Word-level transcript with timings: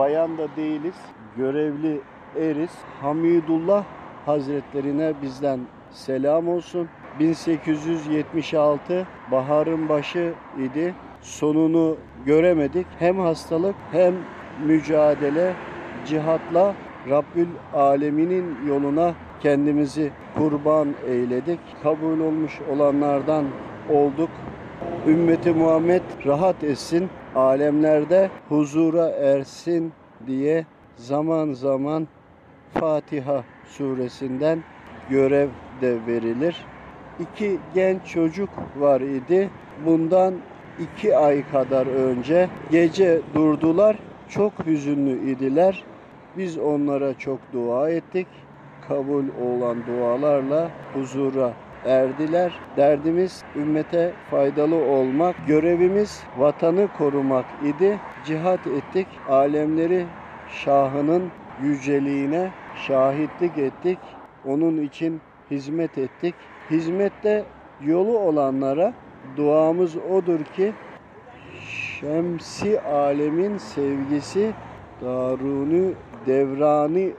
bayan 0.00 0.38
da 0.38 0.48
değiliz. 0.56 0.94
Görevli 1.36 2.00
eriz. 2.40 2.70
Hamidullah 3.02 3.84
Hazretlerine 4.26 5.12
bizden 5.22 5.60
selam 5.90 6.48
olsun. 6.48 6.88
1876 7.18 9.06
baharın 9.30 9.88
başı 9.88 10.32
idi. 10.58 10.94
Sonunu 11.20 11.96
göremedik. 12.26 12.86
Hem 12.98 13.18
hastalık 13.18 13.74
hem 13.92 14.14
mücadele 14.66 15.52
cihatla 16.06 16.74
Rabbül 17.10 17.48
Aleminin 17.74 18.56
yoluna 18.68 19.14
kendimizi 19.40 20.10
kurban 20.36 20.88
eyledik. 21.08 21.60
Kabul 21.82 22.20
olmuş 22.20 22.60
olanlardan 22.72 23.44
olduk. 23.90 24.30
Ümmeti 25.06 25.50
Muhammed 25.50 26.02
rahat 26.26 26.64
etsin, 26.64 27.10
alemlerde 27.34 28.30
huzura 28.48 29.08
ersin 29.08 29.92
diye 30.26 30.64
zaman 30.96 31.52
zaman 31.52 32.08
Fatiha 32.74 33.44
suresinden 33.64 34.58
görev 35.10 35.48
de 35.80 35.96
verilir. 36.06 36.66
İki 37.20 37.58
genç 37.74 38.06
çocuk 38.12 38.50
var 38.76 39.00
idi. 39.00 39.50
Bundan 39.86 40.34
iki 40.80 41.16
ay 41.16 41.50
kadar 41.50 41.86
önce 41.86 42.48
gece 42.70 43.20
durdular. 43.34 43.96
Çok 44.28 44.66
hüzünlü 44.66 45.30
idiler. 45.30 45.84
Biz 46.36 46.58
onlara 46.58 47.14
çok 47.14 47.38
dua 47.52 47.90
ettik. 47.90 48.28
Kabul 48.88 49.24
olan 49.42 49.76
dualarla 49.86 50.70
huzura 50.94 51.52
erdiler. 51.84 52.52
Derdimiz 52.76 53.44
ümmete 53.56 54.12
faydalı 54.30 54.74
olmak, 54.74 55.36
görevimiz 55.46 56.22
vatanı 56.38 56.88
korumak 56.98 57.46
idi. 57.66 57.98
Cihat 58.26 58.66
ettik. 58.66 59.06
Alemleri 59.28 60.06
Şahının 60.64 61.22
yüceliğine 61.62 62.50
şahitlik 62.86 63.58
ettik. 63.58 63.98
Onun 64.48 64.76
için 64.82 65.20
hizmet 65.50 65.98
ettik. 65.98 66.34
Hizmette 66.70 67.44
yolu 67.84 68.18
olanlara 68.18 68.92
duamız 69.36 69.96
odur 69.96 70.44
ki 70.56 70.72
Şemsi 72.00 72.80
alemin 72.80 73.58
sevgisi 73.58 74.52
darunu 75.02 75.92
devrani 76.26 77.12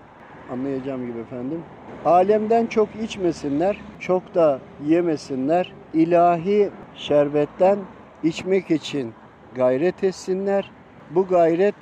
anlayacağım 0.51 1.07
gibi 1.07 1.19
efendim. 1.19 1.59
Alemden 2.05 2.65
çok 2.65 2.95
içmesinler, 3.03 3.77
çok 3.99 4.35
da 4.35 4.59
yemesinler. 4.87 5.73
İlahi 5.93 6.69
şerbetten 6.95 7.79
içmek 8.23 8.71
için 8.71 9.13
gayret 9.55 10.03
etsinler. 10.03 10.71
Bu 11.09 11.27
gayret 11.27 11.75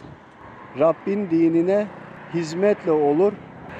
Rabbin 0.80 1.30
dinine 1.30 1.88
hizmetle 2.34 2.92
olur. 2.92 3.34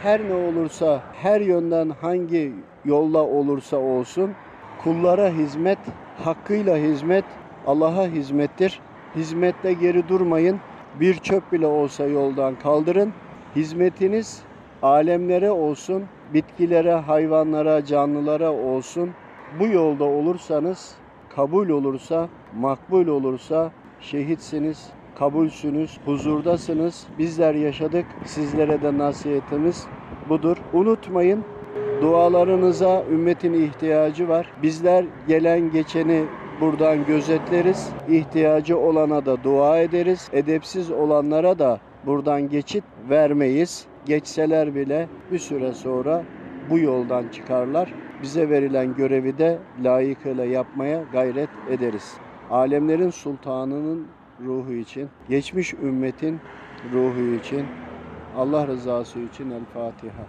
Her 0.04 0.22
ne 0.30 0.34
olursa, 0.34 1.02
her 1.14 1.42
yönden 1.42 1.90
hangi 1.90 2.54
yolla 2.86 3.24
olursa 3.24 3.78
olsun 3.78 4.32
kullara 4.84 5.30
hizmet, 5.30 5.80
hakkıyla 6.24 6.78
hizmet 6.78 7.26
Allah'a 7.68 8.08
hizmettir. 8.08 8.80
Hizmette 9.16 9.74
geri 9.74 10.08
durmayın. 10.10 10.60
Bir 11.00 11.16
çöp 11.16 11.52
bile 11.52 11.68
olsa 11.68 12.08
yoldan 12.08 12.56
kaldırın. 12.56 13.14
Hizmetiniz 13.56 14.42
alemlere 14.84 15.52
olsun, 15.52 16.04
bitkilere, 16.34 16.94
hayvanlara, 16.94 17.86
canlılara 17.86 18.52
olsun. 18.52 19.10
Bu 19.60 19.68
yolda 19.68 20.04
olursanız, 20.04 20.96
kabul 21.36 21.70
olursa, 21.70 22.28
makbul 22.60 23.08
olursa 23.08 23.72
şehitsiniz, 24.02 24.90
kabulsünüz, 25.20 26.00
huzurdasınız. 26.06 27.08
Bizler 27.18 27.56
yaşadık, 27.56 28.06
sizlere 28.26 28.82
de 28.82 28.98
nasihatimiz 28.98 29.88
budur. 30.30 30.58
Unutmayın, 30.74 31.44
dualarınıza 32.02 33.04
ümmetin 33.12 33.54
ihtiyacı 33.54 34.30
var. 34.30 34.48
Bizler 34.64 35.06
gelen 35.28 35.72
geçeni 35.72 36.24
buradan 36.62 37.06
gözetleriz. 37.06 37.90
İhtiyacı 38.10 38.80
olana 38.80 39.26
da 39.26 39.44
dua 39.44 39.80
ederiz. 39.80 40.30
Edepsiz 40.34 40.92
olanlara 40.92 41.60
da 41.60 41.80
buradan 42.06 42.50
geçit 42.50 42.84
vermeyiz. 43.10 43.86
Geçseler 44.06 44.76
bile 44.76 45.08
bir 45.32 45.40
süre 45.40 45.74
sonra 45.74 46.24
bu 46.70 46.80
yoldan 46.80 47.28
çıkarlar. 47.28 47.94
Bize 48.22 48.50
verilen 48.50 48.96
görevi 48.96 49.38
de 49.38 49.60
layıkıyla 49.84 50.46
yapmaya 50.46 51.04
gayret 51.12 51.50
ederiz. 51.70 52.14
Alemlerin 52.52 53.10
sultanının 53.10 54.08
ruhu 54.46 54.74
için, 54.74 55.10
geçmiş 55.30 55.74
ümmetin 55.74 56.40
ruhu 56.94 57.36
için, 57.40 57.66
Allah 58.38 58.68
rızası 58.68 59.20
için 59.20 59.52
El 59.52 59.66
Fatiha. 59.74 60.26